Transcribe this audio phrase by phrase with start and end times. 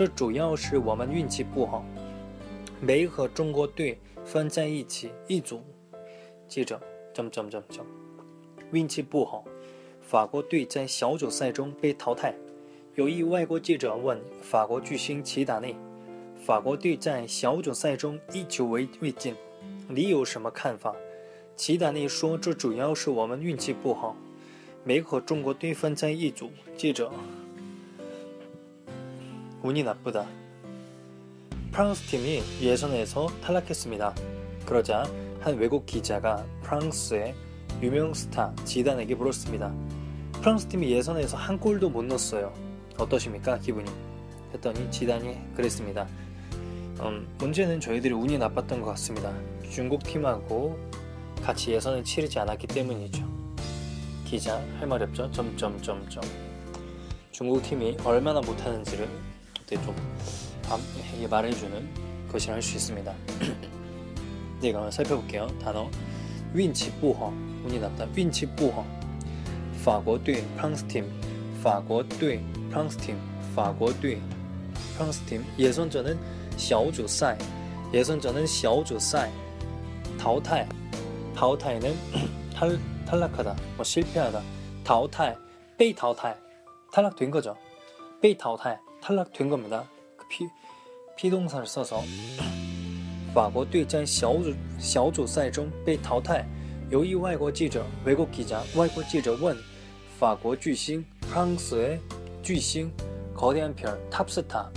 [0.00, 1.84] 这主要是我们运气不好，
[2.80, 5.60] 没和中国队分在一起一组。”
[6.48, 6.80] 记者
[7.12, 7.90] ：“怎么怎么怎么怎么，
[8.72, 9.44] 运气不好，
[10.00, 12.34] 法国队在小组赛中被淘汰。”
[12.96, 15.76] 有一外国记者问法国巨星齐达内
[16.42, 19.34] ：“法国队在小组赛中一球未未进，
[19.86, 20.96] 你有什么看法？”
[21.56, 24.16] 齐达内说：“这主要是我们运气不好，
[24.82, 27.12] 没和中国队分在一组。”记者
[29.62, 30.26] ：“운이 나쁘다。
[31.70, 34.14] 프랑스 팀이 예선에서 탈락했습니다.
[34.64, 35.04] 그러자
[35.40, 37.34] 한 외국 기자가 프랑스의
[37.82, 39.72] 유명 스타 지단에게 물었습니다.
[40.40, 42.52] 프랑스 팀이 예선에서 한 골도 못 넣었어요.
[42.98, 43.58] 어떠십니까?
[43.58, 43.90] 기분이?
[44.54, 46.06] 했더니 지단이 그랬습니다.
[47.00, 49.32] 음, 문제는 저희들이 운이 나빴던 것 같습니다.
[49.70, 50.78] 중국 팀하고
[51.42, 53.28] 같이 예선을 치르지 않았기 때문이죠.
[54.24, 55.30] 기자 할 말이 없죠.
[55.30, 56.22] 점점점점.
[57.30, 59.08] 중국 팀이 얼마나 못하는지를
[59.69, 59.95] 그때 좀
[61.29, 63.13] 말해주는 것이라 할 수 있습니다.
[64.61, 65.47] 네, 그럼 살펴볼게요.
[65.59, 65.89] 단어
[66.53, 67.27] 윈치 부허
[67.65, 68.07] 운이 났다.
[68.15, 68.85] 윈치 부허
[69.83, 71.05] 法国队 프랑스 팀
[71.61, 72.41] 法国队
[72.71, 73.15] 프랑스 팀
[73.53, 74.19] 法国队
[74.97, 76.17] 프랑스 팀 예선전은
[76.57, 77.37] 小组赛
[77.93, 79.29] 예선전은 小组赛
[80.17, 80.67] 淘汰
[81.35, 81.93] 淘汰는
[82.51, 84.41] 탈, 탈락하다 뭐 실패하다
[84.83, 85.35] 淘汰
[85.77, 86.35] 被淘汰
[86.91, 87.55] 탈락된 거죠
[88.21, 89.83] 被淘汰 탈락된 겁니다
[90.17, 90.47] 그 피,
[91.15, 92.01] 피동사를 써서
[93.33, 96.45] 法国队在小组小组赛中被淘汰。
[96.91, 99.57] 由一外国记者외국기자外国记者问
[100.19, 101.99] 法国巨星프랑스의
[102.43, 102.91] 巨星
[103.33, 104.69] 거대한별 탑스타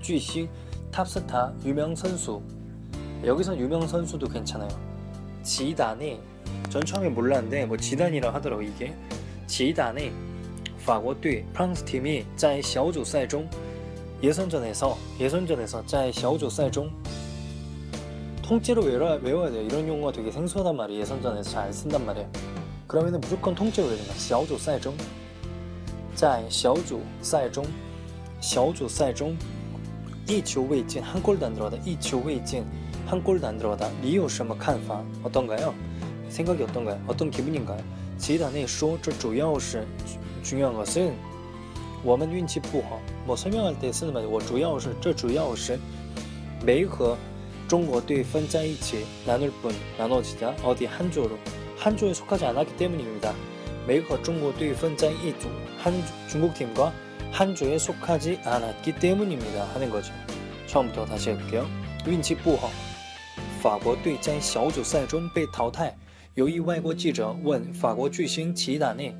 [0.00, 0.48] 巨星
[0.92, 2.40] 탑스타 유명 선수
[3.24, 4.70] 여기서 유명 선수도 괜찮아요.
[5.42, 6.20] 지단이
[6.70, 8.94] 전 처음에 몰랐는데 뭐 지단이라 하더라고 이게
[9.46, 10.12] 지단이
[10.84, 13.48] 法国队 프랑스 팀이 在小组赛中
[14.22, 16.90] 예선전에서 예선전에서 在小组赛中
[18.42, 19.62] 통째로 외워야, 외워야 돼요.
[19.62, 21.00] 이런 용어가 되게 생소하단 말이에요.
[21.02, 22.28] 예선전에서 잘 안 쓴단 말이에요.
[22.88, 24.14] 그러면 무조건 통째로 외워야 된다.
[24.18, 24.94] 小组赛中
[26.14, 27.64] 在小组赛中
[28.40, 29.36] 小组赛中
[30.26, 32.64] 一球未进한 골도 안 들어가다 一球 未进
[33.06, 35.72] 한 골도 안 들어가다 你有什么看法 어떤가요?
[36.28, 37.00] 생각이 어떤가요?
[37.06, 37.82] 어떤 기분인가요?
[38.18, 39.86] 지단에 说这主要是
[40.44, 41.14] 중요한 것은
[42.02, 45.78] 我们运气不好뭐 설명할 때 쓰는 말이 我主要是这主要是
[46.64, 47.16] 没和
[47.68, 51.38] 중국队 分在一起 나눌 뿐 나눠지자 어디 한 조로
[51.76, 53.32] 한 조에 속하지 않았기 때문입니다.
[53.86, 55.48] 메이커 중국队 分在一组
[55.78, 55.94] 한
[56.28, 56.92] 중국 팀과
[57.30, 59.64] 한 조에 속하지 않았기 때문입니다.
[59.72, 60.12] 하는 거죠.
[60.66, 61.66] 처음부터 다시 해볼게요.
[62.06, 62.70] 运气不好
[63.62, 65.96] 法国队在小组赛中被淘汰。
[66.34, 69.14] 有一外国记者问法国巨星齐达内：“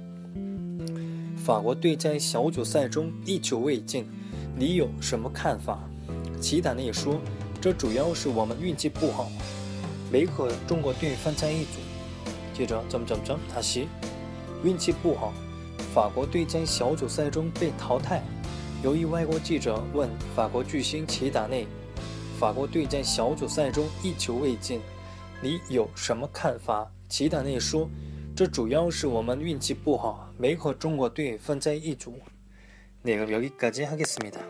[1.46, 4.10] 法国队在小组赛中一球未进，
[4.58, 5.88] 你有什么看法？”
[6.42, 7.22] 齐达内说。
[7.62, 9.28] 这主要是我们运气不好，
[10.12, 11.80] 没和中国队分在一组。
[12.54, 13.86] 接着，怎么怎么怎么，他是
[14.64, 15.34] 运气不好，
[15.94, 18.22] 法国队在小组赛中被淘汰。
[18.84, 21.68] 由于外国记者问法国巨星齐达内
[22.40, 24.80] ：“法国队在小组赛中一球未进，
[25.42, 27.90] 你有什么看法？”齐达内说
[28.36, 32.15] ：“这主要是我们运气不好，没和中国队分在一组。”
[33.03, 34.41] 那个여기까지하겠습니다